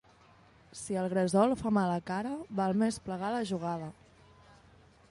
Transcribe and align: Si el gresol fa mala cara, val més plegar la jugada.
Si 0.79 0.95
el 1.01 1.09
gresol 1.11 1.53
fa 1.59 1.73
mala 1.79 1.99
cara, 2.09 2.33
val 2.61 2.75
més 2.85 2.99
plegar 3.11 3.33
la 3.37 3.47
jugada. 3.53 3.93